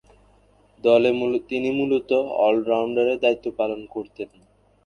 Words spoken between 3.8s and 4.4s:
করতেন।